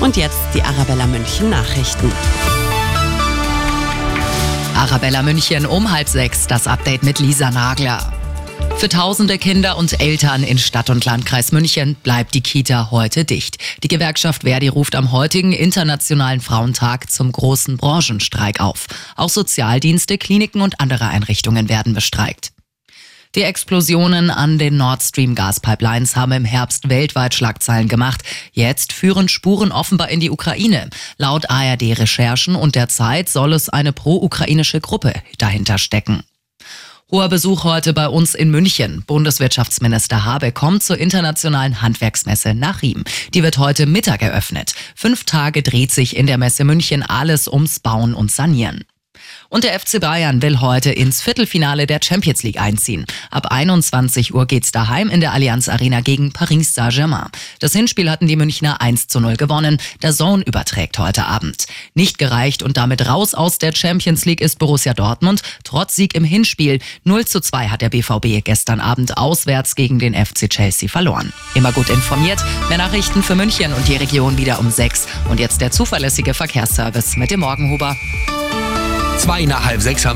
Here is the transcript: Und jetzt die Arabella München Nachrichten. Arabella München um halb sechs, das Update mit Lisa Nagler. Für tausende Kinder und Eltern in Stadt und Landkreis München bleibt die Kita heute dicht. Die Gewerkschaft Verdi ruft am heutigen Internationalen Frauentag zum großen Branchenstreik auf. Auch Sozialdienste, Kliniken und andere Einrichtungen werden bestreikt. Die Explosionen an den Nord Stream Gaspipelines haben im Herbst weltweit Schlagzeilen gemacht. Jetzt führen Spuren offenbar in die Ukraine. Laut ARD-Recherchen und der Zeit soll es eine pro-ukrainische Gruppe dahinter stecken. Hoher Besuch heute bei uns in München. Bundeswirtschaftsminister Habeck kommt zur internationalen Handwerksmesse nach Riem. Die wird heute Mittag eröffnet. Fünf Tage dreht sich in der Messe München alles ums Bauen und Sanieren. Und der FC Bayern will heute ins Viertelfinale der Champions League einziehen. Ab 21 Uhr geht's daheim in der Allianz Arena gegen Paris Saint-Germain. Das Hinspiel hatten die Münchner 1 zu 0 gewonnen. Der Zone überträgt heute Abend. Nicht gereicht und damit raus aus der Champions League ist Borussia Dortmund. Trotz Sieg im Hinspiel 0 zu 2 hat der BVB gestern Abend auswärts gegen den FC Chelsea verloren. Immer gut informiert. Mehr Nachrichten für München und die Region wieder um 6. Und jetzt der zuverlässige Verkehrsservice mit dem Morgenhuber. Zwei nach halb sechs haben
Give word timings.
Und 0.00 0.16
jetzt 0.16 0.40
die 0.52 0.62
Arabella 0.62 1.06
München 1.06 1.48
Nachrichten. 1.48 2.10
Arabella 4.74 5.22
München 5.22 5.64
um 5.64 5.92
halb 5.92 6.08
sechs, 6.08 6.48
das 6.48 6.66
Update 6.66 7.04
mit 7.04 7.20
Lisa 7.20 7.52
Nagler. 7.52 8.12
Für 8.78 8.88
tausende 8.88 9.38
Kinder 9.38 9.76
und 9.76 10.00
Eltern 10.00 10.42
in 10.42 10.58
Stadt 10.58 10.90
und 10.90 11.04
Landkreis 11.04 11.52
München 11.52 11.94
bleibt 12.02 12.34
die 12.34 12.40
Kita 12.40 12.90
heute 12.90 13.24
dicht. 13.24 13.58
Die 13.84 13.88
Gewerkschaft 13.88 14.42
Verdi 14.42 14.66
ruft 14.66 14.96
am 14.96 15.12
heutigen 15.12 15.52
Internationalen 15.52 16.40
Frauentag 16.40 17.08
zum 17.08 17.30
großen 17.30 17.76
Branchenstreik 17.76 18.58
auf. 18.58 18.88
Auch 19.14 19.30
Sozialdienste, 19.30 20.18
Kliniken 20.18 20.62
und 20.62 20.80
andere 20.80 21.06
Einrichtungen 21.06 21.68
werden 21.68 21.94
bestreikt. 21.94 22.50
Die 23.34 23.42
Explosionen 23.42 24.30
an 24.30 24.58
den 24.58 24.78
Nord 24.78 25.02
Stream 25.02 25.34
Gaspipelines 25.34 26.16
haben 26.16 26.32
im 26.32 26.44
Herbst 26.46 26.88
weltweit 26.88 27.34
Schlagzeilen 27.34 27.86
gemacht. 27.86 28.22
Jetzt 28.52 28.94
führen 28.94 29.28
Spuren 29.28 29.70
offenbar 29.70 30.08
in 30.08 30.20
die 30.20 30.30
Ukraine. 30.30 30.88
Laut 31.18 31.50
ARD-Recherchen 31.50 32.54
und 32.54 32.74
der 32.74 32.88
Zeit 32.88 33.28
soll 33.28 33.52
es 33.52 33.68
eine 33.68 33.92
pro-ukrainische 33.92 34.80
Gruppe 34.80 35.12
dahinter 35.36 35.76
stecken. 35.76 36.22
Hoher 37.10 37.28
Besuch 37.28 37.64
heute 37.64 37.92
bei 37.92 38.08
uns 38.08 38.34
in 38.34 38.50
München. 38.50 39.02
Bundeswirtschaftsminister 39.06 40.24
Habeck 40.24 40.54
kommt 40.54 40.82
zur 40.82 40.98
internationalen 40.98 41.82
Handwerksmesse 41.82 42.54
nach 42.54 42.82
Riem. 42.82 43.04
Die 43.34 43.42
wird 43.42 43.58
heute 43.58 43.86
Mittag 43.86 44.22
eröffnet. 44.22 44.74
Fünf 44.94 45.24
Tage 45.24 45.62
dreht 45.62 45.90
sich 45.90 46.16
in 46.16 46.26
der 46.26 46.38
Messe 46.38 46.64
München 46.64 47.02
alles 47.02 47.46
ums 47.46 47.80
Bauen 47.80 48.14
und 48.14 48.30
Sanieren. 48.30 48.84
Und 49.50 49.64
der 49.64 49.78
FC 49.80 49.98
Bayern 49.98 50.42
will 50.42 50.60
heute 50.60 50.90
ins 50.90 51.22
Viertelfinale 51.22 51.86
der 51.86 52.00
Champions 52.02 52.42
League 52.42 52.60
einziehen. 52.60 53.06
Ab 53.30 53.46
21 53.46 54.34
Uhr 54.34 54.46
geht's 54.46 54.72
daheim 54.72 55.08
in 55.08 55.20
der 55.20 55.32
Allianz 55.32 55.70
Arena 55.70 56.02
gegen 56.02 56.32
Paris 56.32 56.74
Saint-Germain. 56.74 57.28
Das 57.58 57.72
Hinspiel 57.72 58.10
hatten 58.10 58.26
die 58.26 58.36
Münchner 58.36 58.82
1 58.82 59.08
zu 59.08 59.20
0 59.20 59.36
gewonnen. 59.36 59.78
Der 60.02 60.12
Zone 60.12 60.42
überträgt 60.42 60.98
heute 60.98 61.24
Abend. 61.24 61.66
Nicht 61.94 62.18
gereicht 62.18 62.62
und 62.62 62.76
damit 62.76 63.08
raus 63.08 63.32
aus 63.32 63.56
der 63.56 63.74
Champions 63.74 64.26
League 64.26 64.42
ist 64.42 64.58
Borussia 64.58 64.92
Dortmund. 64.92 65.40
Trotz 65.64 65.96
Sieg 65.96 66.14
im 66.14 66.24
Hinspiel 66.24 66.78
0 67.04 67.26
zu 67.26 67.40
2 67.40 67.68
hat 67.68 67.80
der 67.80 67.88
BVB 67.88 68.44
gestern 68.44 68.80
Abend 68.80 69.16
auswärts 69.16 69.74
gegen 69.74 69.98
den 69.98 70.14
FC 70.14 70.50
Chelsea 70.50 70.90
verloren. 70.90 71.32
Immer 71.54 71.72
gut 71.72 71.88
informiert. 71.88 72.38
Mehr 72.68 72.78
Nachrichten 72.78 73.22
für 73.22 73.34
München 73.34 73.72
und 73.72 73.88
die 73.88 73.96
Region 73.96 74.36
wieder 74.36 74.58
um 74.58 74.70
6. 74.70 75.06
Und 75.30 75.40
jetzt 75.40 75.62
der 75.62 75.70
zuverlässige 75.70 76.34
Verkehrsservice 76.34 77.16
mit 77.16 77.30
dem 77.30 77.40
Morgenhuber. 77.40 77.96
Zwei 79.18 79.46
nach 79.46 79.64
halb 79.64 79.82
sechs 79.82 80.04
haben 80.04 80.06